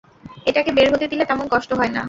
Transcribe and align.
এটাকে 0.45 0.71
বের 0.71 0.87
হতে 0.93 1.05
দিলে 1.07 1.23
তেমন 1.25 1.45
কষ্ট 1.53 1.69
হয় 1.73 1.91
না। 1.91 1.99